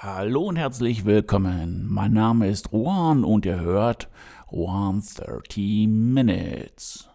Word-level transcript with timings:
Hallo 0.00 0.42
und 0.42 0.54
herzlich 0.54 1.06
willkommen. 1.06 1.84
Mein 1.88 2.12
Name 2.12 2.48
ist 2.48 2.70
Juan 2.70 3.24
und 3.24 3.44
ihr 3.44 3.58
hört 3.58 4.08
Juan 4.48 5.02
30 5.02 5.88
Minutes. 5.88 7.08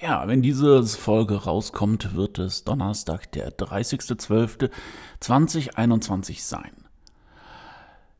Ja, 0.00 0.28
wenn 0.28 0.42
diese 0.42 0.84
Folge 0.84 1.44
rauskommt, 1.44 2.14
wird 2.14 2.38
es 2.38 2.64
Donnerstag, 2.64 3.32
der 3.32 3.50
30.12.2021 3.50 6.42
sein. 6.42 6.72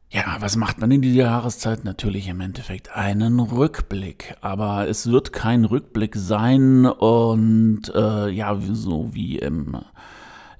Ja, 0.08 0.36
was 0.40 0.56
macht 0.56 0.80
man 0.80 0.90
in 0.90 1.02
dieser 1.02 1.24
Jahreszeit? 1.24 1.84
Natürlich 1.84 2.28
im 2.28 2.40
Endeffekt 2.40 2.96
einen 2.96 3.40
Rückblick. 3.40 4.36
Aber 4.40 4.88
es 4.88 5.10
wird 5.10 5.34
kein 5.34 5.66
Rückblick 5.66 6.16
sein 6.16 6.86
und 6.86 7.92
äh, 7.94 8.30
ja, 8.30 8.58
so 8.72 9.12
wie 9.12 9.38
im 9.38 9.76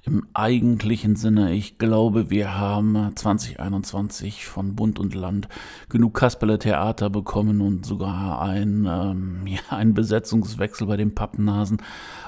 im 0.07 0.25
eigentlichen 0.33 1.15
Sinne. 1.15 1.53
Ich 1.53 1.77
glaube, 1.77 2.29
wir 2.29 2.57
haben 2.57 3.11
2021 3.13 4.45
von 4.45 4.75
Bund 4.75 4.99
und 4.99 5.13
Land 5.13 5.49
genug 5.89 6.13
Kasperle 6.13 6.57
Theater 6.57 7.09
bekommen 7.09 7.61
und 7.61 7.85
sogar 7.85 8.41
ein, 8.41 8.87
ähm, 8.89 9.41
ja, 9.47 9.59
einen 9.75 9.93
Besetzungswechsel 9.93 10.87
bei 10.87 10.97
den 10.97 11.13
Pappnasen. 11.13 11.81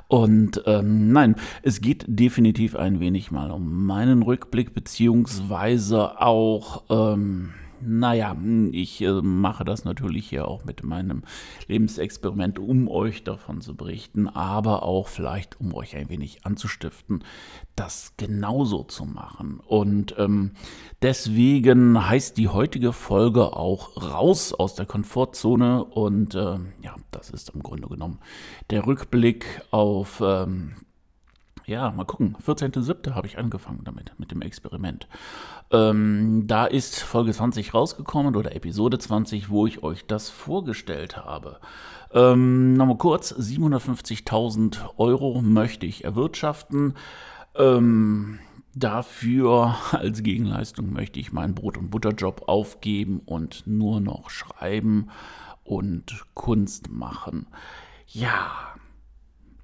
Und 0.07 0.63
ähm, 0.65 1.11
nein, 1.11 1.35
es 1.63 1.81
geht 1.81 2.03
definitiv 2.07 2.75
ein 2.75 2.99
wenig 2.99 3.31
mal 3.31 3.51
um 3.51 3.85
meinen 3.85 4.23
Rückblick, 4.23 4.73
beziehungsweise 4.73 6.19
auch, 6.21 6.83
ähm, 6.89 7.53
naja, 7.81 8.35
ich 8.71 9.01
äh, 9.01 9.21
mache 9.21 9.65
das 9.65 9.85
natürlich 9.85 10.29
hier 10.29 10.47
auch 10.47 10.65
mit 10.65 10.83
meinem 10.83 11.23
Lebensexperiment, 11.67 12.59
um 12.59 12.87
euch 12.87 13.23
davon 13.23 13.61
zu 13.61 13.75
berichten, 13.75 14.27
aber 14.27 14.83
auch 14.83 15.07
vielleicht, 15.07 15.59
um 15.59 15.73
euch 15.73 15.95
ein 15.95 16.09
wenig 16.09 16.45
anzustiften, 16.45 17.23
das 17.75 18.13
genauso 18.17 18.83
zu 18.83 19.05
machen. 19.05 19.59
Und 19.65 20.15
ähm, 20.17 20.51
deswegen 21.01 22.07
heißt 22.07 22.37
die 22.37 22.49
heutige 22.49 22.93
Folge 22.93 23.55
auch 23.55 23.95
raus 24.01 24.53
aus 24.53 24.75
der 24.75 24.85
Komfortzone. 24.85 25.83
Und 25.83 26.35
äh, 26.35 26.57
ja, 26.81 26.95
das 27.11 27.29
ist 27.29 27.49
im 27.51 27.63
Grunde 27.63 27.87
genommen 27.87 28.19
der 28.69 28.85
Rückblick 28.85 29.61
auf 29.71 30.21
ähm, 30.23 30.73
ja, 31.69 31.91
mal 31.91 32.05
gucken. 32.05 32.35
14.07. 32.45 33.13
habe 33.13 33.27
ich 33.27 33.37
angefangen 33.37 33.81
damit, 33.83 34.13
mit 34.17 34.31
dem 34.31 34.41
Experiment. 34.41 35.07
Ähm, 35.71 36.47
da 36.47 36.65
ist 36.65 36.99
Folge 36.99 37.31
20 37.31 37.73
rausgekommen 37.73 38.35
oder 38.35 38.55
Episode 38.55 38.97
20, 38.97 39.49
wo 39.49 39.67
ich 39.67 39.83
euch 39.83 40.07
das 40.07 40.29
vorgestellt 40.29 41.17
habe. 41.17 41.59
Ähm, 42.11 42.73
Nochmal 42.75 42.97
kurz, 42.97 43.33
750.000 43.33 44.97
Euro 44.97 45.41
möchte 45.41 45.85
ich 45.85 46.03
erwirtschaften. 46.03 46.95
Ähm, 47.55 48.39
dafür 48.73 49.75
als 49.91 50.23
Gegenleistung 50.23 50.91
möchte 50.91 51.19
ich 51.19 51.31
meinen 51.31 51.53
Brot- 51.53 51.77
und 51.77 51.91
Butterjob 51.91 52.47
aufgeben 52.47 53.21
und 53.25 53.67
nur 53.67 54.01
noch 54.01 54.31
schreiben 54.31 55.09
und 55.63 56.25
Kunst 56.33 56.89
machen. 56.89 57.45
Ja, 58.07 58.68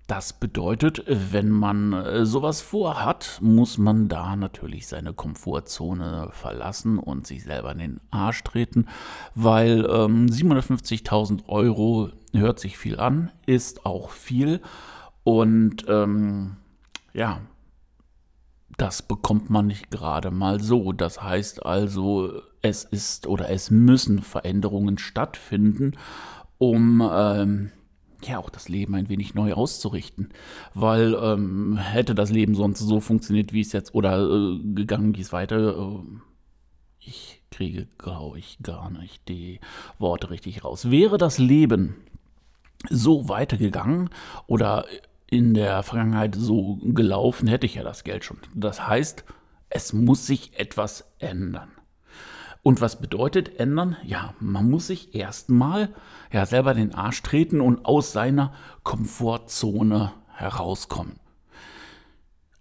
das 0.08 0.34
bedeutet, 0.34 1.04
wenn 1.08 1.50
man 1.50 1.94
äh, 1.94 2.26
sowas 2.26 2.62
vorhat, 2.62 3.40
muss 3.42 3.78
man 3.78 4.08
da 4.08 4.36
natürlich 4.36 4.88
seine 4.88 5.14
Komfortzone 5.14 6.30
verlassen 6.32 7.00
und 7.00 7.26
sich 7.26 7.44
selber 7.44 7.72
in 7.72 7.80
den 7.80 8.02
Arsch 8.12 8.44
treten, 8.44 8.88
weil 9.34 9.86
ähm, 9.90 10.28
750.000 10.28 11.48
Euro 11.48 12.12
hört 12.34 12.60
sich 12.60 12.78
viel 12.78 13.00
an, 13.00 13.32
ist 13.48 13.86
auch 13.86 14.12
viel 14.12 14.62
und 15.24 15.86
ähm, 15.90 16.58
ja, 17.14 17.42
das 18.78 19.02
bekommt 19.02 19.50
man 19.50 19.68
nicht 19.68 19.90
gerade 19.90 20.32
mal 20.32 20.62
so. 20.62 20.92
Das 20.92 21.24
heißt 21.24 21.66
also, 21.66 22.42
es 22.62 22.84
ist 22.84 23.26
oder 23.26 23.50
es 23.50 23.72
müssen 23.72 24.22
Veränderungen 24.22 24.98
stattfinden, 24.98 25.94
um 26.58 27.02
ähm, 27.12 27.72
ja 28.28 28.40
auch 28.40 28.50
das 28.50 28.70
Leben 28.70 28.96
ein 28.96 29.10
wenig 29.10 29.34
neu 29.34 29.54
auszurichten. 29.54 30.30
Weil 30.74 31.16
ähm, 31.22 31.78
hätte 31.78 32.16
das 32.16 32.32
Leben 32.32 32.56
sonst 32.56 32.80
so 32.80 33.00
funktioniert, 33.00 33.54
wie 33.54 33.62
es 33.62 33.72
jetzt 33.72 33.94
oder 33.94 34.20
äh, 34.20 34.60
gegangen, 34.74 35.16
wie 35.16 35.22
es 35.22 35.34
weiter. 35.34 35.78
Äh, 35.78 36.00
ich 37.00 37.42
kriege, 37.52 37.88
glaube 37.98 38.40
ich, 38.40 38.58
gar 38.64 38.90
nicht 38.90 39.28
die 39.30 39.60
Worte 40.00 40.30
richtig 40.30 40.64
raus. 40.64 40.90
Wäre 40.90 41.18
das 41.18 41.38
Leben 41.38 41.96
so 42.90 43.30
weitergegangen 43.30 44.10
oder 44.48 44.86
in 45.28 45.54
der 45.54 45.84
Vergangenheit 45.84 46.36
so 46.36 46.78
gelaufen, 46.84 47.48
hätte 47.48 47.66
ich 47.66 47.76
ja 47.76 47.84
das 47.84 48.04
Geld 48.04 48.24
schon. 48.24 48.38
Das 48.54 48.88
heißt, 48.88 49.26
es 49.70 49.94
muss 49.94 50.28
sich 50.28 50.58
etwas 50.60 51.12
ändern. 51.20 51.72
Und 52.66 52.82
was 52.82 53.00
bedeutet 53.00 53.60
ändern? 53.60 53.96
Ja, 54.04 54.34
man 54.40 54.68
muss 54.68 54.88
sich 54.88 55.14
erstmal 55.14 55.94
ja 56.32 56.48
selber 56.48 56.74
den 56.74 56.96
Arsch 56.96 57.22
treten 57.22 57.62
und 57.62 57.86
aus 57.86 58.12
seiner 58.12 58.56
Komfortzone 58.82 60.12
herauskommen. 60.34 61.20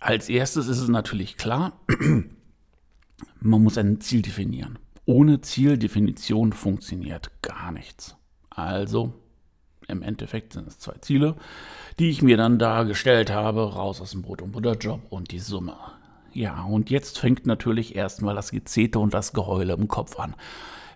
Als 0.00 0.28
erstes 0.28 0.66
ist 0.66 0.80
es 0.80 0.88
natürlich 0.88 1.38
klar, 1.38 1.80
man 3.40 3.62
muss 3.62 3.78
ein 3.78 4.02
Ziel 4.02 4.20
definieren. 4.20 4.78
Ohne 5.06 5.40
Zieldefinition 5.40 6.52
funktioniert 6.52 7.30
gar 7.40 7.72
nichts. 7.72 8.14
Also 8.50 9.14
im 9.88 10.02
Endeffekt 10.02 10.52
sind 10.52 10.68
es 10.68 10.78
zwei 10.78 10.98
Ziele, 11.00 11.34
die 11.98 12.10
ich 12.10 12.20
mir 12.20 12.36
dann 12.36 12.58
da 12.58 12.82
gestellt 12.82 13.30
habe, 13.30 13.72
raus 13.72 14.02
aus 14.02 14.10
dem 14.10 14.20
Brot- 14.20 14.42
und 14.42 14.52
Butterjob 14.52 15.00
und 15.08 15.30
die 15.30 15.38
Summe. 15.38 15.76
Ja, 16.34 16.64
und 16.64 16.90
jetzt 16.90 17.20
fängt 17.20 17.46
natürlich 17.46 17.94
erstmal 17.94 18.34
das 18.34 18.50
Gezete 18.50 18.98
und 18.98 19.14
das 19.14 19.32
Geheule 19.32 19.74
im 19.74 19.86
Kopf 19.86 20.18
an. 20.18 20.34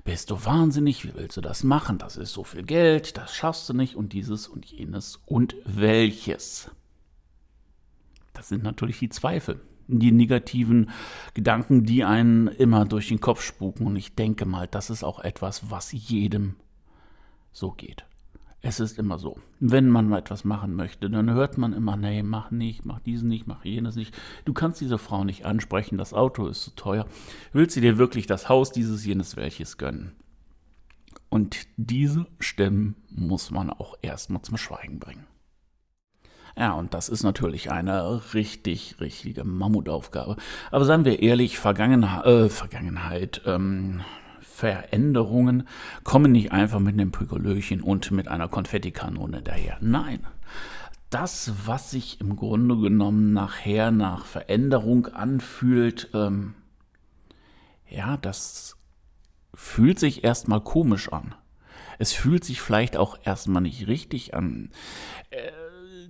Bist 0.04 0.30
du 0.30 0.44
wahnsinnig? 0.44 1.04
Wie 1.04 1.14
willst 1.14 1.36
du 1.36 1.40
das 1.40 1.62
machen? 1.62 1.98
Das 1.98 2.16
ist 2.16 2.32
so 2.32 2.42
viel 2.42 2.64
Geld, 2.64 3.16
das 3.16 3.34
schaffst 3.34 3.68
du 3.68 3.74
nicht 3.74 3.94
und 3.94 4.12
dieses 4.12 4.48
und 4.48 4.66
jenes 4.66 5.20
und 5.26 5.54
welches. 5.64 6.70
Das 8.32 8.48
sind 8.48 8.64
natürlich 8.64 8.98
die 8.98 9.10
Zweifel, 9.10 9.60
die 9.86 10.10
negativen 10.10 10.90
Gedanken, 11.34 11.84
die 11.84 12.02
einen 12.02 12.48
immer 12.48 12.84
durch 12.84 13.06
den 13.08 13.20
Kopf 13.20 13.42
spuken. 13.42 13.86
Und 13.86 13.94
ich 13.94 14.16
denke 14.16 14.44
mal, 14.44 14.66
das 14.66 14.90
ist 14.90 15.04
auch 15.04 15.20
etwas, 15.20 15.70
was 15.70 15.92
jedem 15.92 16.56
so 17.52 17.70
geht. 17.70 18.07
Es 18.60 18.80
ist 18.80 18.98
immer 18.98 19.18
so. 19.18 19.38
Wenn 19.60 19.88
man 19.88 20.08
mal 20.08 20.18
etwas 20.18 20.44
machen 20.44 20.74
möchte, 20.74 21.08
dann 21.08 21.30
hört 21.30 21.58
man 21.58 21.72
immer, 21.72 21.96
nee, 21.96 22.24
mach 22.24 22.50
nicht, 22.50 22.84
mach 22.84 22.98
diesen 22.98 23.28
nicht, 23.28 23.46
mach 23.46 23.64
jenes 23.64 23.94
nicht. 23.94 24.14
Du 24.44 24.52
kannst 24.52 24.80
diese 24.80 24.98
Frau 24.98 25.22
nicht 25.22 25.46
ansprechen, 25.46 25.96
das 25.96 26.12
Auto 26.12 26.46
ist 26.48 26.62
zu 26.64 26.70
teuer. 26.74 27.06
Willst 27.52 27.76
du 27.76 27.80
dir 27.80 27.98
wirklich 27.98 28.26
das 28.26 28.48
Haus 28.48 28.72
dieses, 28.72 29.06
jenes, 29.06 29.36
welches 29.36 29.78
gönnen? 29.78 30.16
Und 31.28 31.66
diese 31.76 32.26
Stimmen 32.40 32.96
muss 33.10 33.50
man 33.50 33.70
auch 33.70 33.94
erstmal 34.02 34.42
zum 34.42 34.56
Schweigen 34.56 34.98
bringen. 34.98 35.26
Ja, 36.56 36.72
und 36.72 36.92
das 36.94 37.08
ist 37.08 37.22
natürlich 37.22 37.70
eine 37.70 38.34
richtig, 38.34 38.96
richtige 39.00 39.44
Mammutaufgabe. 39.44 40.36
Aber 40.72 40.84
seien 40.84 41.04
wir 41.04 41.22
ehrlich, 41.22 41.58
Vergangenheit, 41.58 42.26
äh, 42.26 42.48
Vergangenheit, 42.48 43.42
ähm, 43.46 44.00
Veränderungen 44.58 45.68
kommen 46.02 46.32
nicht 46.32 46.50
einfach 46.50 46.80
mit 46.80 46.94
einem 46.94 47.12
Pökelöchen 47.12 47.80
und 47.80 48.10
mit 48.10 48.26
einer 48.26 48.48
Konfettikanone 48.48 49.40
daher. 49.40 49.78
Nein. 49.80 50.26
Das, 51.10 51.52
was 51.64 51.92
sich 51.92 52.20
im 52.20 52.34
Grunde 52.34 52.76
genommen 52.76 53.32
nachher 53.32 53.92
nach 53.92 54.26
Veränderung 54.26 55.06
anfühlt, 55.06 56.10
ähm, 56.12 56.54
ja, 57.88 58.16
das 58.16 58.76
fühlt 59.54 60.00
sich 60.00 60.24
erstmal 60.24 60.60
komisch 60.60 61.12
an. 61.12 61.36
Es 62.00 62.12
fühlt 62.12 62.42
sich 62.42 62.60
vielleicht 62.60 62.96
auch 62.96 63.16
erstmal 63.22 63.62
nicht 63.62 63.86
richtig 63.86 64.34
an. 64.34 64.70
Äh, 65.30 65.52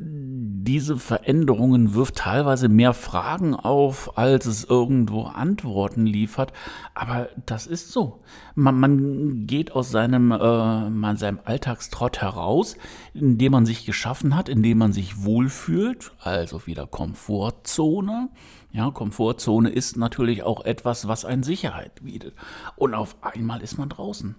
diese 0.01 0.97
Veränderungen 0.97 1.95
wirft 1.95 2.17
teilweise 2.17 2.69
mehr 2.69 2.95
Fragen 2.95 3.57
auf, 3.57 4.17
als 4.17 4.47
es 4.47 4.63
irgendwo 4.63 5.23
Antworten 5.25 6.07
liefert. 6.07 6.53
Aber 6.95 7.29
das 7.47 7.67
ist 7.67 7.91
so. 7.91 8.21
Man, 8.55 8.79
man 8.79 9.47
geht 9.47 9.73
aus 9.73 9.91
seinem, 9.91 10.31
äh, 10.31 11.17
seinem 11.17 11.41
Alltagstrott 11.45 12.21
heraus, 12.21 12.77
indem 13.13 13.53
man 13.53 13.67
sich 13.67 13.87
geschaffen 13.87 14.37
hat, 14.37 14.49
indem 14.49 14.79
man 14.79 14.93
sich 14.93 15.25
wohlfühlt, 15.25 16.13
also 16.21 16.67
wieder 16.67 16.87
Komfortzone. 16.87 18.29
Ja, 18.71 18.93
Komfortzone 18.93 19.71
ist 19.71 19.97
natürlich 19.97 20.45
auch 20.45 20.65
etwas, 20.65 21.09
was 21.09 21.25
einen 21.25 21.43
Sicherheit 21.43 22.05
bietet. 22.05 22.35
Und 22.77 22.95
auf 22.95 23.17
einmal 23.23 23.63
ist 23.63 23.79
man 23.79 23.89
draußen 23.89 24.37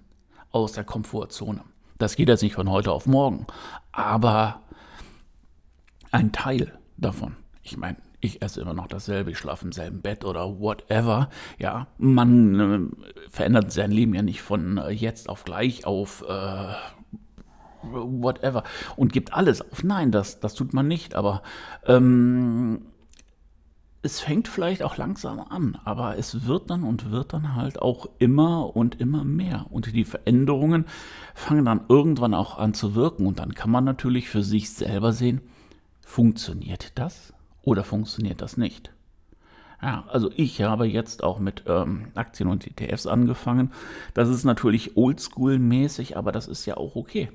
aus 0.51 0.71
der 0.71 0.85
Komfortzone. 0.85 1.61
Das 1.97 2.15
geht 2.15 2.29
jetzt 2.29 2.43
nicht 2.43 2.55
von 2.55 2.69
heute 2.69 2.93
auf 2.93 3.07
morgen. 3.07 3.45
Aber 3.91 4.61
ein 6.11 6.31
Teil 6.31 6.77
davon. 6.97 7.35
Ich 7.63 7.77
meine, 7.77 7.97
ich 8.21 8.41
esse 8.41 8.61
immer 8.61 8.73
noch 8.73 8.87
dasselbe, 8.87 9.31
ich 9.31 9.37
schlafe 9.37 9.65
im 9.65 9.71
selben 9.71 10.01
Bett 10.01 10.25
oder 10.25 10.59
whatever. 10.59 11.29
Ja, 11.57 11.87
man 11.97 12.59
äh, 12.59 13.29
verändert 13.29 13.71
sein 13.71 13.91
Leben 13.91 14.13
ja 14.13 14.21
nicht 14.21 14.41
von 14.41 14.77
äh, 14.77 14.89
jetzt 14.89 15.29
auf 15.29 15.45
gleich 15.45 15.85
auf 15.85 16.23
äh, 16.27 16.73
whatever 17.81 18.63
und 18.95 19.13
gibt 19.13 19.33
alles 19.33 19.61
auf. 19.61 19.83
Nein, 19.83 20.11
das, 20.11 20.39
das 20.39 20.53
tut 20.53 20.73
man 20.73 20.87
nicht, 20.87 21.15
aber 21.15 21.43
ähm, 21.85 22.81
es 24.01 24.21
fängt 24.21 24.47
vielleicht 24.47 24.81
auch 24.83 24.97
langsam 24.97 25.39
an, 25.39 25.77
aber 25.83 26.17
es 26.17 26.45
wird 26.45 26.69
dann 26.69 26.83
und 26.83 27.11
wird 27.11 27.33
dann 27.33 27.55
halt 27.55 27.81
auch 27.81 28.07
immer 28.17 28.75
und 28.75 28.99
immer 28.99 29.25
mehr. 29.25 29.65
Und 29.69 29.93
die 29.93 30.05
Veränderungen 30.05 30.85
fangen 31.33 31.65
dann 31.65 31.81
irgendwann 31.89 32.33
auch 32.33 32.57
an 32.57 32.73
zu 32.73 32.95
wirken. 32.95 33.27
Und 33.27 33.39
dann 33.39 33.53
kann 33.53 33.69
man 33.69 33.83
natürlich 33.83 34.29
für 34.29 34.43
sich 34.43 34.71
selber 34.71 35.11
sehen, 35.11 35.41
funktioniert 36.09 36.97
das 36.97 37.33
oder 37.61 37.83
funktioniert 37.83 38.41
das 38.41 38.57
nicht. 38.57 38.91
Ja, 39.79 40.05
also 40.09 40.31
ich 40.35 40.61
habe 40.63 40.87
jetzt 40.87 41.23
auch 41.23 41.39
mit 41.39 41.63
ähm, 41.67 42.07
Aktien 42.15 42.49
und 42.49 42.65
ETFs 42.65 43.05
angefangen. 43.05 43.71
Das 44.15 44.27
ist 44.27 44.43
natürlich 44.43 44.97
oldschool-mäßig, 44.97 46.17
aber 46.17 46.31
das 46.31 46.47
ist 46.47 46.65
ja 46.65 46.77
auch 46.77 46.95
okay. 46.95 47.29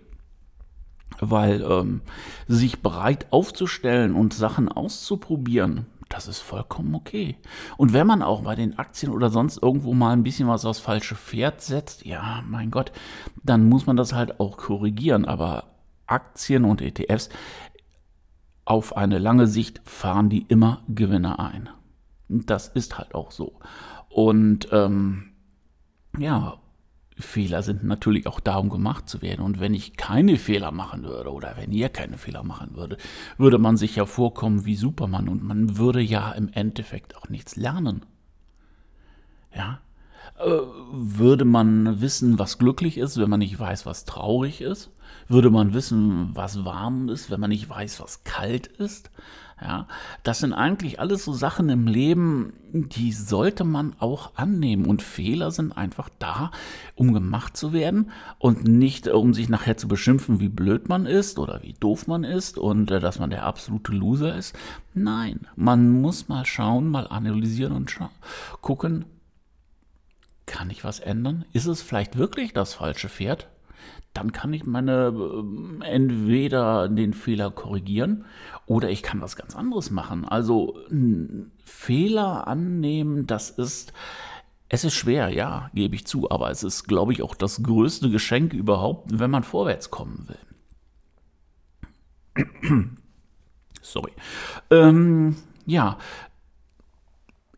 Weil 1.20 1.62
ähm, 1.62 2.02
sich 2.48 2.82
bereit 2.82 3.28
aufzustellen 3.30 4.14
und 4.14 4.34
Sachen 4.34 4.68
auszuprobieren, 4.68 5.86
das 6.08 6.26
ist 6.26 6.40
vollkommen 6.40 6.96
okay. 6.96 7.36
Und 7.76 7.92
wenn 7.92 8.08
man 8.08 8.22
auch 8.22 8.42
bei 8.42 8.56
den 8.56 8.76
Aktien 8.76 9.12
oder 9.12 9.30
sonst 9.30 9.62
irgendwo 9.62 9.94
mal 9.94 10.12
ein 10.12 10.24
bisschen 10.24 10.48
was 10.48 10.64
aufs 10.64 10.80
falsche 10.80 11.14
Pferd 11.14 11.60
setzt, 11.62 12.04
ja, 12.04 12.42
mein 12.46 12.72
Gott, 12.72 12.90
dann 13.44 13.68
muss 13.68 13.86
man 13.86 13.96
das 13.96 14.12
halt 14.12 14.40
auch 14.40 14.56
korrigieren. 14.56 15.24
Aber 15.24 15.64
Aktien 16.06 16.64
und 16.64 16.82
ETFs 16.82 17.30
auf 18.64 18.96
eine 18.96 19.18
lange 19.18 19.46
Sicht 19.46 19.80
fahren 19.84 20.28
die 20.28 20.42
immer 20.48 20.82
Gewinner 20.88 21.38
ein. 21.38 21.68
Das 22.28 22.68
ist 22.68 22.98
halt 22.98 23.14
auch 23.14 23.30
so. 23.30 23.58
Und 24.08 24.68
ähm, 24.72 25.32
ja, 26.18 26.58
Fehler 27.16 27.62
sind 27.62 27.84
natürlich 27.84 28.26
auch 28.26 28.40
da, 28.40 28.56
um 28.56 28.70
gemacht 28.70 29.08
zu 29.08 29.22
werden. 29.22 29.44
Und 29.44 29.60
wenn 29.60 29.74
ich 29.74 29.96
keine 29.96 30.36
Fehler 30.36 30.72
machen 30.72 31.04
würde 31.04 31.32
oder 31.32 31.56
wenn 31.56 31.72
ihr 31.72 31.88
keine 31.88 32.18
Fehler 32.18 32.42
machen 32.42 32.74
würde, 32.74 32.96
würde 33.38 33.58
man 33.58 33.76
sich 33.76 33.96
ja 33.96 34.06
vorkommen 34.06 34.64
wie 34.64 34.74
Superman 34.74 35.28
und 35.28 35.42
man 35.42 35.76
würde 35.76 36.00
ja 36.00 36.32
im 36.32 36.48
Endeffekt 36.52 37.16
auch 37.16 37.28
nichts 37.28 37.56
lernen. 37.56 38.04
Ja? 39.54 39.80
Äh, 40.38 40.60
würde 40.92 41.44
man 41.44 42.00
wissen, 42.00 42.38
was 42.38 42.58
glücklich 42.58 42.98
ist, 42.98 43.18
wenn 43.18 43.30
man 43.30 43.40
nicht 43.40 43.58
weiß, 43.58 43.86
was 43.86 44.04
traurig 44.04 44.60
ist? 44.60 44.90
Würde 45.28 45.50
man 45.50 45.72
wissen, 45.74 46.30
was 46.34 46.64
warm 46.64 47.08
ist, 47.08 47.30
wenn 47.30 47.40
man 47.40 47.50
nicht 47.50 47.68
weiß, 47.68 48.00
was 48.00 48.24
kalt 48.24 48.66
ist? 48.66 49.10
Ja, 49.60 49.86
das 50.24 50.40
sind 50.40 50.52
eigentlich 50.52 50.98
alles 50.98 51.24
so 51.24 51.32
Sachen 51.32 51.68
im 51.68 51.86
Leben, 51.86 52.54
die 52.72 53.12
sollte 53.12 53.64
man 53.64 53.94
auch 54.00 54.32
annehmen. 54.34 54.86
Und 54.86 55.00
Fehler 55.00 55.52
sind 55.52 55.76
einfach 55.76 56.10
da, 56.18 56.50
um 56.96 57.14
gemacht 57.14 57.56
zu 57.56 57.72
werden 57.72 58.10
und 58.38 58.64
nicht, 58.64 59.06
um 59.08 59.32
sich 59.32 59.48
nachher 59.48 59.76
zu 59.76 59.86
beschimpfen, 59.86 60.40
wie 60.40 60.48
blöd 60.48 60.88
man 60.88 61.06
ist 61.06 61.38
oder 61.38 61.62
wie 61.62 61.72
doof 61.72 62.08
man 62.08 62.24
ist 62.24 62.58
und 62.58 62.90
äh, 62.90 63.00
dass 63.00 63.20
man 63.20 63.30
der 63.30 63.46
absolute 63.46 63.92
Loser 63.92 64.36
ist. 64.36 64.56
Nein, 64.92 65.46
man 65.56 65.88
muss 66.02 66.28
mal 66.28 66.44
schauen, 66.44 66.88
mal 66.88 67.06
analysieren 67.06 67.72
und 67.72 67.96
gucken, 68.60 69.04
kann 70.46 70.68
ich 70.68 70.84
was 70.84 71.00
ändern? 71.00 71.44
Ist 71.52 71.66
es 71.66 71.80
vielleicht 71.80 72.18
wirklich 72.18 72.52
das 72.52 72.74
falsche 72.74 73.08
Pferd? 73.08 73.48
Dann 74.12 74.32
kann 74.32 74.52
ich 74.52 74.64
meine 74.64 75.12
äh, 75.82 75.84
entweder 75.86 76.88
den 76.88 77.14
Fehler 77.14 77.50
korrigieren 77.50 78.24
oder 78.66 78.90
ich 78.90 79.02
kann 79.02 79.20
was 79.20 79.36
ganz 79.36 79.56
anderes 79.56 79.90
machen. 79.90 80.24
Also 80.24 80.78
Fehler 81.64 82.46
annehmen, 82.46 83.26
das 83.26 83.50
ist 83.50 83.92
es 84.68 84.84
ist 84.84 84.94
schwer, 84.94 85.28
ja, 85.28 85.70
gebe 85.74 85.94
ich 85.94 86.06
zu, 86.06 86.30
aber 86.30 86.50
es 86.50 86.64
ist, 86.64 86.84
glaube 86.88 87.12
ich, 87.12 87.22
auch 87.22 87.34
das 87.34 87.62
größte 87.62 88.10
Geschenk 88.10 88.52
überhaupt, 88.52 89.18
wenn 89.18 89.30
man 89.30 89.44
vorwärts 89.44 89.90
kommen 89.90 90.28
will. 92.34 92.46
Sorry. 93.82 94.12
Ähm, 94.70 95.36
ja, 95.66 95.98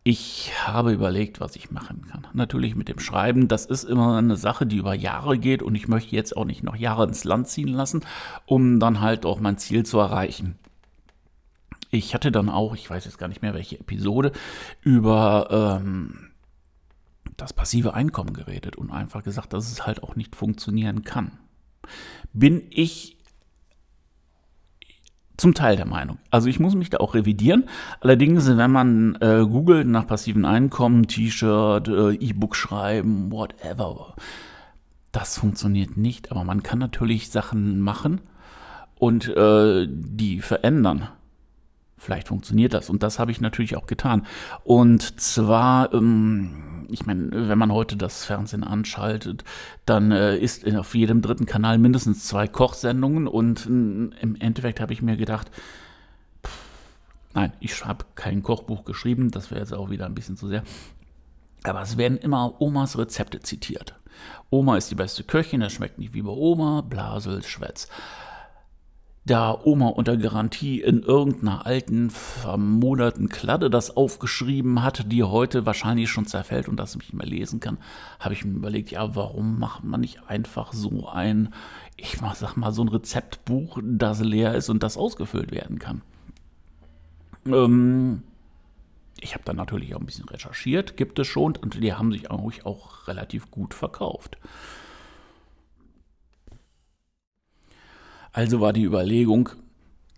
ich 0.06 0.52
habe 0.64 0.92
überlegt, 0.92 1.40
was 1.40 1.56
ich 1.56 1.72
machen 1.72 2.06
kann. 2.08 2.28
Natürlich 2.32 2.76
mit 2.76 2.88
dem 2.88 3.00
Schreiben. 3.00 3.48
Das 3.48 3.66
ist 3.66 3.82
immer 3.82 4.16
eine 4.18 4.36
Sache, 4.36 4.64
die 4.64 4.76
über 4.76 4.94
Jahre 4.94 5.36
geht 5.36 5.64
und 5.64 5.74
ich 5.74 5.88
möchte 5.88 6.14
jetzt 6.14 6.36
auch 6.36 6.44
nicht 6.44 6.62
noch 6.62 6.76
Jahre 6.76 7.08
ins 7.08 7.24
Land 7.24 7.48
ziehen 7.48 7.66
lassen, 7.66 8.02
um 8.44 8.78
dann 8.78 9.00
halt 9.00 9.26
auch 9.26 9.40
mein 9.40 9.58
Ziel 9.58 9.84
zu 9.84 9.98
erreichen. 9.98 10.54
Ich 11.90 12.14
hatte 12.14 12.30
dann 12.30 12.48
auch, 12.48 12.76
ich 12.76 12.88
weiß 12.88 13.04
jetzt 13.04 13.18
gar 13.18 13.26
nicht 13.26 13.42
mehr 13.42 13.52
welche 13.52 13.80
Episode, 13.80 14.30
über 14.80 15.80
ähm, 15.82 16.30
das 17.36 17.52
passive 17.52 17.94
Einkommen 17.94 18.32
geredet 18.32 18.76
und 18.76 18.92
einfach 18.92 19.24
gesagt, 19.24 19.54
dass 19.54 19.72
es 19.72 19.88
halt 19.88 20.04
auch 20.04 20.14
nicht 20.14 20.36
funktionieren 20.36 21.02
kann. 21.02 21.32
Bin 22.32 22.62
ich 22.70 23.15
zum 25.36 25.54
Teil 25.54 25.76
der 25.76 25.86
Meinung. 25.86 26.18
Also 26.30 26.48
ich 26.48 26.60
muss 26.60 26.74
mich 26.74 26.90
da 26.90 26.98
auch 26.98 27.14
revidieren. 27.14 27.64
Allerdings, 28.00 28.46
wenn 28.56 28.70
man 28.70 29.16
äh, 29.20 29.44
googelt 29.46 29.86
nach 29.86 30.06
passiven 30.06 30.44
Einkommen, 30.44 31.06
T-Shirt, 31.06 31.88
äh, 31.88 32.14
E-Book 32.14 32.56
schreiben, 32.56 33.30
whatever, 33.30 34.14
das 35.12 35.38
funktioniert 35.38 35.96
nicht. 35.96 36.30
Aber 36.30 36.44
man 36.44 36.62
kann 36.62 36.78
natürlich 36.78 37.30
Sachen 37.30 37.80
machen 37.80 38.20
und 38.98 39.28
äh, 39.28 39.86
die 39.88 40.40
verändern. 40.40 41.08
Vielleicht 41.98 42.28
funktioniert 42.28 42.74
das. 42.74 42.90
Und 42.90 43.02
das 43.02 43.18
habe 43.18 43.30
ich 43.30 43.40
natürlich 43.40 43.76
auch 43.76 43.86
getan. 43.86 44.26
Und 44.64 45.18
zwar, 45.18 45.92
ähm, 45.94 46.86
ich 46.90 47.06
meine, 47.06 47.48
wenn 47.48 47.58
man 47.58 47.72
heute 47.72 47.96
das 47.96 48.24
Fernsehen 48.24 48.64
anschaltet, 48.64 49.44
dann 49.86 50.12
äh, 50.12 50.36
ist 50.36 50.66
auf 50.76 50.94
jedem 50.94 51.22
dritten 51.22 51.46
Kanal 51.46 51.78
mindestens 51.78 52.26
zwei 52.26 52.48
Kochsendungen. 52.48 53.26
Und 53.26 53.64
äh, 53.66 53.68
im 54.20 54.36
Endeffekt 54.38 54.80
habe 54.80 54.92
ich 54.92 55.00
mir 55.00 55.16
gedacht, 55.16 55.50
nein, 57.32 57.52
ich 57.60 57.84
habe 57.84 58.04
kein 58.14 58.42
Kochbuch 58.42 58.84
geschrieben. 58.84 59.30
Das 59.30 59.50
wäre 59.50 59.60
jetzt 59.60 59.72
auch 59.72 59.88
wieder 59.88 60.04
ein 60.04 60.14
bisschen 60.14 60.36
zu 60.36 60.48
sehr. 60.48 60.64
Aber 61.64 61.80
es 61.80 61.96
werden 61.96 62.18
immer 62.18 62.60
Omas 62.60 62.98
Rezepte 62.98 63.40
zitiert. 63.40 63.94
Oma 64.50 64.76
ist 64.76 64.90
die 64.90 64.94
beste 64.94 65.24
Köchin, 65.24 65.60
das 65.60 65.72
schmeckt 65.72 65.98
nicht 65.98 66.14
wie 66.14 66.22
bei 66.22 66.30
Oma, 66.30 66.82
Blasel, 66.82 67.42
Schwätz 67.42 67.88
da 69.26 69.60
Oma 69.64 69.88
unter 69.88 70.16
Garantie 70.16 70.80
in 70.80 71.02
irgendeiner 71.02 71.66
alten, 71.66 72.10
vermoderten 72.10 73.28
Kladde 73.28 73.68
das 73.68 73.96
aufgeschrieben 73.96 74.84
hat, 74.84 75.10
die 75.10 75.24
heute 75.24 75.66
wahrscheinlich 75.66 76.08
schon 76.08 76.26
zerfällt 76.26 76.68
und 76.68 76.76
das 76.76 76.92
ich 76.92 76.98
nicht 76.98 77.12
mehr 77.12 77.26
lesen 77.26 77.58
kann, 77.58 77.78
habe 78.20 78.34
ich 78.34 78.44
mir 78.44 78.54
überlegt, 78.54 78.92
ja, 78.92 79.16
warum 79.16 79.58
macht 79.58 79.82
man 79.82 80.00
nicht 80.00 80.20
einfach 80.28 80.72
so 80.72 81.08
ein, 81.08 81.52
ich 81.96 82.18
sag 82.34 82.56
mal, 82.56 82.72
so 82.72 82.82
ein 82.82 82.88
Rezeptbuch, 82.88 83.80
das 83.82 84.20
leer 84.20 84.54
ist 84.54 84.68
und 84.68 84.84
das 84.84 84.96
ausgefüllt 84.96 85.50
werden 85.50 85.80
kann. 85.80 86.02
Ähm, 87.46 88.22
ich 89.20 89.34
habe 89.34 89.44
dann 89.44 89.56
natürlich 89.56 89.96
auch 89.96 90.00
ein 90.00 90.06
bisschen 90.06 90.28
recherchiert, 90.28 90.96
gibt 90.96 91.18
es 91.18 91.26
schon, 91.26 91.56
und 91.56 91.82
die 91.82 91.94
haben 91.94 92.12
sich 92.12 92.30
auch, 92.30 92.52
auch 92.64 93.08
relativ 93.08 93.50
gut 93.50 93.74
verkauft. 93.74 94.38
Also 98.36 98.60
war 98.60 98.74
die 98.74 98.84
Überlegung, 98.84 99.48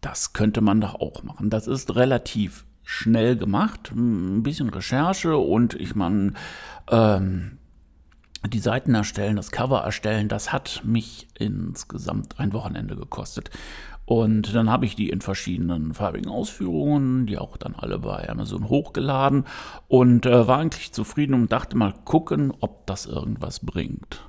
das 0.01 0.33
könnte 0.33 0.61
man 0.61 0.81
doch 0.81 0.97
auch 0.97 1.23
machen. 1.23 1.51
Das 1.51 1.69
ist 1.69 1.95
relativ 1.95 2.67
schnell 2.83 3.37
gemacht, 3.37 3.93
ein 3.95 4.43
bisschen 4.43 4.71
Recherche 4.71 5.37
und 5.37 5.75
ich 5.75 5.95
meine, 5.95 6.33
ähm, 6.91 7.59
die 8.45 8.59
Seiten 8.59 8.97
erstellen, 8.97 9.37
das 9.37 9.53
Cover 9.53 9.83
erstellen, 9.83 10.29
das 10.29 10.53
hat 10.53 10.83
mich 10.85 11.29
insgesamt 11.39 12.41
ein 12.41 12.53
Wochenende 12.53 12.97
gekostet. 12.97 13.51
Und 14.05 14.53
dann 14.53 14.69
habe 14.69 14.85
ich 14.85 14.97
die 14.97 15.11
in 15.11 15.21
verschiedenen 15.21 15.95
farbigen 15.95 16.29
Ausführungen, 16.29 17.27
die 17.27 17.39
auch 17.39 17.57
dann 17.57 17.77
alle 17.77 18.01
bei 18.01 18.29
Amazon 18.29 18.69
hochgeladen 18.69 19.45
und 19.87 20.27
äh, 20.27 20.49
war 20.49 20.59
eigentlich 20.59 20.91
zufrieden 20.91 21.35
und 21.35 21.53
dachte 21.53 21.77
mal 21.77 21.95
gucken, 22.05 22.53
ob 22.59 22.85
das 22.89 23.07
irgendwas 23.07 23.61
bringt. 23.61 24.23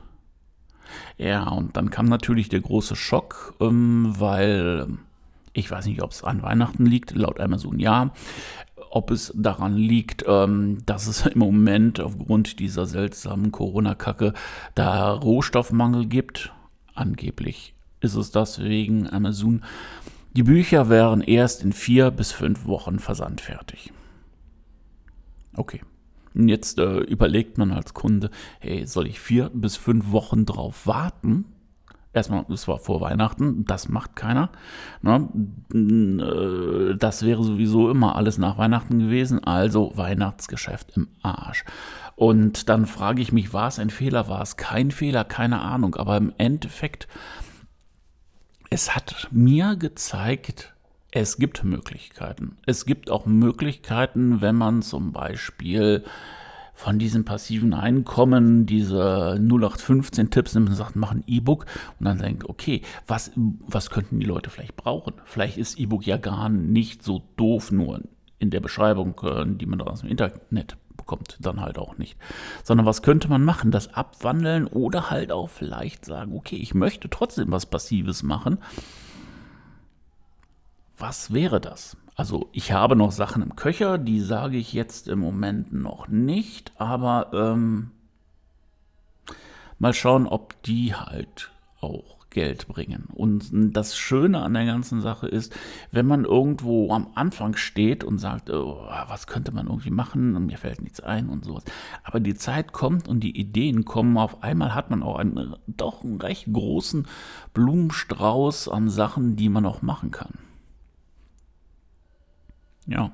Ja, 1.17 1.47
und 1.49 1.77
dann 1.77 1.89
kam 1.89 2.05
natürlich 2.05 2.49
der 2.49 2.61
große 2.61 2.95
Schock, 2.95 3.53
ähm, 3.59 4.13
weil 4.17 4.87
ich 5.53 5.69
weiß 5.69 5.85
nicht, 5.85 6.01
ob 6.01 6.11
es 6.11 6.23
an 6.23 6.41
Weihnachten 6.41 6.85
liegt, 6.85 7.15
laut 7.15 7.39
Amazon 7.39 7.79
ja. 7.79 8.11
Ob 8.91 9.11
es 9.11 9.31
daran 9.35 9.75
liegt, 9.75 10.23
ähm, 10.27 10.79
dass 10.85 11.07
es 11.07 11.25
im 11.25 11.39
Moment 11.39 11.99
aufgrund 11.99 12.59
dieser 12.59 12.85
seltsamen 12.85 13.51
Corona-Kacke 13.51 14.33
da 14.75 15.11
Rohstoffmangel 15.11 16.07
gibt. 16.07 16.53
Angeblich 16.95 17.73
ist 18.01 18.15
es 18.15 18.31
das 18.31 18.61
wegen 18.61 19.07
Amazon. 19.07 19.63
Die 20.33 20.43
Bücher 20.43 20.89
wären 20.89 21.21
erst 21.21 21.63
in 21.63 21.73
vier 21.73 22.11
bis 22.11 22.31
fünf 22.31 22.65
Wochen 22.65 22.99
versandfertig. 22.99 23.91
Okay. 25.55 25.81
Jetzt 26.33 26.79
äh, 26.79 26.99
überlegt 26.99 27.57
man 27.57 27.71
als 27.71 27.93
Kunde, 27.93 28.29
hey, 28.59 28.85
soll 28.85 29.07
ich 29.07 29.19
vier 29.19 29.49
bis 29.53 29.77
fünf 29.77 30.11
Wochen 30.11 30.45
drauf 30.45 30.85
warten? 30.87 31.45
Erstmal, 32.11 32.43
es 32.49 32.67
war 32.67 32.79
vor 32.79 33.01
Weihnachten, 33.01 33.65
das 33.65 33.87
macht 33.87 34.15
keiner. 34.15 34.49
Ne? 35.01 35.29
Äh, 35.73 36.97
das 36.97 37.23
wäre 37.23 37.43
sowieso 37.43 37.89
immer 37.89 38.15
alles 38.15 38.37
nach 38.37 38.57
Weihnachten 38.57 38.97
gewesen, 38.99 39.43
also 39.43 39.91
Weihnachtsgeschäft 39.95 40.97
im 40.97 41.07
Arsch. 41.21 41.65
Und 42.15 42.67
dann 42.67 42.85
frage 42.87 43.21
ich 43.21 43.31
mich, 43.31 43.53
war 43.53 43.67
es 43.67 43.79
ein 43.79 43.91
Fehler, 43.91 44.27
war 44.27 44.41
es 44.41 44.57
kein 44.57 44.91
Fehler, 44.91 45.23
keine 45.23 45.61
Ahnung. 45.61 45.95
Aber 45.95 46.17
im 46.17 46.33
Endeffekt, 46.37 47.07
es 48.71 48.95
hat 48.95 49.27
mir 49.31 49.75
gezeigt, 49.75 50.73
es 51.11 51.37
gibt 51.37 51.63
Möglichkeiten. 51.63 52.57
Es 52.65 52.85
gibt 52.85 53.09
auch 53.09 53.25
Möglichkeiten, 53.25 54.41
wenn 54.41 54.55
man 54.55 54.81
zum 54.81 55.11
Beispiel 55.11 56.03
von 56.79 56.97
diesem 56.97 57.25
passiven 57.25 57.73
Einkommen 57.73 58.65
diese 58.65 59.37
0815 59.37 60.29
Tipps 60.29 60.53
nimmt 60.53 60.69
und 60.69 60.75
sagt, 60.75 60.95
mach 60.95 61.11
ein 61.11 61.25
E-Book 61.27 61.65
und 61.99 62.05
dann 62.05 62.19
denkt, 62.19 62.47
okay, 62.47 62.83
was, 63.05 63.31
was 63.35 63.89
könnten 63.89 64.19
die 64.19 64.25
Leute 64.25 64.49
vielleicht 64.49 64.77
brauchen? 64.77 65.13
Vielleicht 65.25 65.57
ist 65.57 65.77
E-Book 65.77 66.05
ja 66.05 66.15
gar 66.15 66.47
nicht 66.47 67.03
so 67.03 67.23
doof, 67.35 67.71
nur 67.71 68.01
in 68.37 68.49
der 68.49 68.61
Beschreibung, 68.61 69.19
äh, 69.23 69.45
die 69.45 69.65
man 69.65 69.81
aus 69.81 70.01
dem 70.01 70.09
Internet 70.09 70.77
bekommt, 70.95 71.37
dann 71.41 71.59
halt 71.59 71.77
auch 71.77 71.97
nicht. 71.97 72.17
Sondern 72.63 72.85
was 72.85 73.01
könnte 73.01 73.27
man 73.27 73.43
machen? 73.43 73.71
Das 73.71 73.93
abwandeln 73.93 74.65
oder 74.65 75.09
halt 75.09 75.33
auch 75.33 75.49
vielleicht 75.49 76.05
sagen, 76.05 76.33
okay, 76.33 76.55
ich 76.55 76.73
möchte 76.73 77.09
trotzdem 77.09 77.51
was 77.51 77.65
Passives 77.65 78.23
machen. 78.23 78.59
Was 80.99 81.33
wäre 81.33 81.61
das? 81.61 81.95
Also 82.15 82.49
ich 82.51 82.73
habe 82.73 82.97
noch 82.97 83.13
Sachen 83.13 83.41
im 83.41 83.55
Köcher, 83.55 83.97
die 83.97 84.19
sage 84.19 84.57
ich 84.57 84.73
jetzt 84.73 85.07
im 85.07 85.19
Moment 85.19 85.71
noch 85.71 86.09
nicht, 86.09 86.73
aber 86.77 87.31
ähm, 87.33 87.91
mal 89.79 89.93
schauen, 89.93 90.27
ob 90.27 90.61
die 90.63 90.93
halt 90.93 91.51
auch 91.79 92.19
Geld 92.29 92.67
bringen. 92.67 93.05
Und 93.13 93.49
das 93.53 93.97
Schöne 93.97 94.41
an 94.41 94.53
der 94.53 94.65
ganzen 94.65 94.99
Sache 94.99 95.27
ist, 95.27 95.55
wenn 95.91 96.05
man 96.05 96.25
irgendwo 96.25 96.91
am 96.91 97.07
Anfang 97.15 97.55
steht 97.55 98.03
und 98.03 98.17
sagt, 98.17 98.49
oh, 98.49 98.85
was 99.07 99.25
könnte 99.25 99.53
man 99.53 99.67
irgendwie 99.67 99.89
machen 99.89 100.35
und 100.35 100.47
mir 100.47 100.57
fällt 100.57 100.81
nichts 100.81 100.99
ein 100.99 101.29
und 101.29 101.45
sowas. 101.45 101.63
Aber 102.03 102.19
die 102.19 102.35
Zeit 102.35 102.73
kommt 102.73 103.07
und 103.07 103.21
die 103.21 103.39
Ideen 103.39 103.85
kommen. 103.85 104.17
Auf 104.17 104.43
einmal 104.43 104.75
hat 104.75 104.89
man 104.89 105.03
auch 105.03 105.15
einen 105.15 105.55
doch 105.65 106.03
einen 106.03 106.19
recht 106.19 106.51
großen 106.51 107.07
Blumenstrauß 107.53 108.67
an 108.67 108.89
Sachen, 108.89 109.37
die 109.37 109.47
man 109.47 109.65
auch 109.65 109.81
machen 109.81 110.11
kann. 110.11 110.48
Ja, 112.89 113.11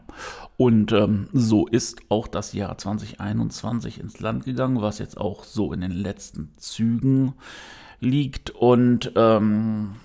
und 0.56 0.94
ähm, 0.94 1.28
so 1.34 1.68
ist 1.68 2.00
auch 2.08 2.30
das 2.30 2.54
Jahr 2.54 2.78
2021 2.78 4.00
ins 4.00 4.22
Land 4.22 4.46
gegangen, 4.46 4.82
was 4.82 5.00
jetzt 5.00 5.18
auch 5.18 5.44
so 5.44 5.74
in 5.74 5.82
den 5.82 5.92
letzten 5.92 6.54
Zügen 6.56 7.34
liegt. 8.00 8.52
Und 8.52 9.12
ähm, 9.18 9.96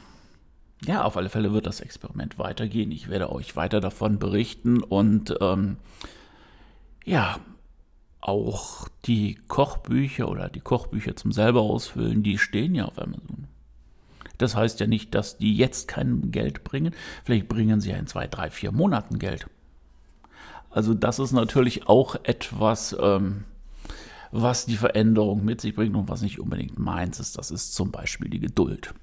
ja, 0.85 1.05
auf 1.05 1.17
alle 1.17 1.29
Fälle 1.29 1.53
wird 1.53 1.67
das 1.67 1.81
Experiment 1.81 2.37
weitergehen. 2.37 2.91
Ich 2.91 3.09
werde 3.09 3.31
euch 3.31 3.55
weiter 3.55 3.81
davon 3.81 4.19
berichten 4.19 4.83
und 4.83 5.37
ähm, 5.41 5.77
ja, 7.05 7.39
auch 8.21 8.89
die 9.05 9.37
Kochbücher 9.47 10.29
oder 10.29 10.49
die 10.49 10.61
Kochbücher 10.61 11.15
zum 11.15 11.31
selber 11.31 11.61
ausfüllen, 11.61 12.25
die 12.25 12.39
stehen 12.39 12.75
ja 12.75 12.87
auf 12.87 12.99
Amazon. 12.99 13.47
Das 14.37 14.57
heißt 14.57 14.81
ja 14.81 14.89
nicht, 14.89 15.15
dass 15.15 15.39
die 15.39 15.57
jetzt 15.57 15.87
kein 15.87 16.33
Geld 16.33 16.65
bringen. 16.65 16.93
Vielleicht 17.25 17.47
bringen 17.47 17.81
sie 17.81 17.91
ja 17.91 17.97
in 17.97 18.09
zwei, 18.09 18.27
drei, 18.27 18.50
vier 18.50 18.73
Monaten 18.73 19.19
Geld. 19.21 19.47
Also 20.71 20.95
das 20.95 21.19
ist 21.19 21.33
natürlich 21.33 21.89
auch 21.89 22.17
etwas, 22.23 22.97
ähm, 23.00 23.45
was 24.31 24.67
die 24.67 24.77
Veränderung 24.77 25.45
mit 25.45 25.61
sich 25.61 25.75
bringt 25.75 25.97
und 25.97 26.09
was 26.09 26.23
nicht 26.23 26.39
unbedingt 26.39 26.79
meins 26.79 27.19
ist. 27.19 27.37
Das 27.37 27.50
ist 27.50 27.75
zum 27.75 27.91
Beispiel 27.91 28.31
die 28.31 28.41
Geduld. 28.41 28.95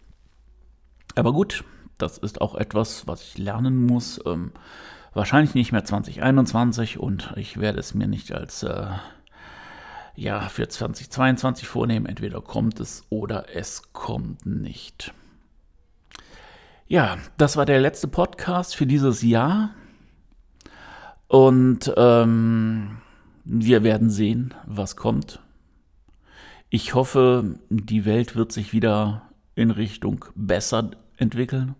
Aber 1.15 1.33
gut, 1.33 1.65
das 1.97 2.17
ist 2.17 2.41
auch 2.41 2.55
etwas, 2.55 3.07
was 3.07 3.21
ich 3.21 3.37
lernen 3.37 3.85
muss. 3.85 4.19
Ähm, 4.25 4.51
wahrscheinlich 5.13 5.55
nicht 5.55 5.71
mehr 5.71 5.83
2021 5.83 6.99
und 6.99 7.33
ich 7.35 7.59
werde 7.59 7.79
es 7.79 7.93
mir 7.93 8.07
nicht 8.07 8.31
als 8.31 8.63
äh, 8.63 8.87
ja 10.15 10.41
für 10.41 10.67
2022 10.67 11.67
vornehmen. 11.67 12.05
Entweder 12.05 12.41
kommt 12.41 12.79
es 12.79 13.03
oder 13.09 13.55
es 13.55 13.93
kommt 13.93 14.45
nicht. 14.45 15.13
Ja, 16.87 17.17
das 17.37 17.57
war 17.57 17.65
der 17.65 17.81
letzte 17.81 18.07
Podcast 18.07 18.75
für 18.75 18.85
dieses 18.85 19.21
Jahr. 19.21 19.71
Und 21.27 21.93
ähm, 21.97 22.97
wir 23.43 23.83
werden 23.83 24.09
sehen, 24.09 24.53
was 24.65 24.95
kommt. 24.95 25.39
Ich 26.69 26.93
hoffe, 26.93 27.59
die 27.69 28.05
Welt 28.05 28.35
wird 28.35 28.51
sich 28.51 28.73
wieder 28.73 29.29
in 29.55 29.71
Richtung 29.71 30.25
besser 30.35 30.91
entwickeln, 31.17 31.75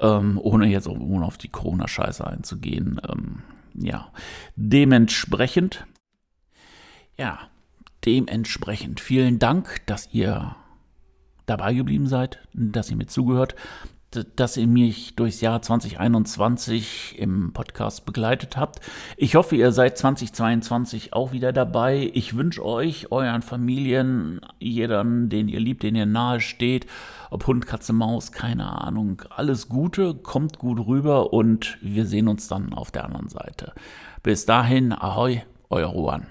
ähm, 0.00 0.38
ohne 0.40 0.66
jetzt 0.66 0.88
ohne 0.88 1.24
auf 1.24 1.38
die 1.38 1.48
Corona-Scheiße 1.48 2.26
einzugehen. 2.26 3.00
Ähm, 3.08 3.42
ja, 3.74 4.12
dementsprechend, 4.56 5.86
ja, 7.16 7.38
dementsprechend 8.04 9.00
vielen 9.00 9.38
Dank, 9.38 9.86
dass 9.86 10.12
ihr 10.12 10.56
dabei 11.46 11.74
geblieben 11.74 12.06
seid, 12.06 12.40
dass 12.52 12.90
ihr 12.90 12.96
mir 12.96 13.06
zugehört 13.06 13.54
dass 14.10 14.56
ihr 14.56 14.66
mich 14.66 15.14
durchs 15.14 15.40
Jahr 15.40 15.62
2021 15.62 17.16
im 17.18 17.52
Podcast 17.52 18.04
begleitet 18.04 18.56
habt. 18.56 18.80
Ich 19.16 19.36
hoffe, 19.36 19.54
ihr 19.54 19.70
seid 19.70 19.96
2022 19.98 21.12
auch 21.12 21.32
wieder 21.32 21.52
dabei. 21.52 22.10
Ich 22.12 22.36
wünsche 22.36 22.64
euch, 22.64 23.12
euren 23.12 23.42
Familien, 23.42 24.40
jedem, 24.58 25.28
den 25.28 25.48
ihr 25.48 25.60
liebt, 25.60 25.82
den 25.84 25.94
ihr 25.94 26.06
nahe 26.06 26.40
steht, 26.40 26.86
ob 27.30 27.46
Hund, 27.46 27.66
Katze, 27.66 27.92
Maus, 27.92 28.32
keine 28.32 28.82
Ahnung, 28.82 29.22
alles 29.30 29.68
Gute, 29.68 30.14
kommt 30.14 30.58
gut 30.58 30.86
rüber 30.86 31.32
und 31.32 31.78
wir 31.80 32.06
sehen 32.06 32.26
uns 32.26 32.48
dann 32.48 32.72
auf 32.72 32.90
der 32.90 33.04
anderen 33.04 33.28
Seite. 33.28 33.72
Bis 34.22 34.44
dahin, 34.44 34.92
ahoi, 34.92 35.42
euer 35.68 35.94
Juan. 35.94 36.26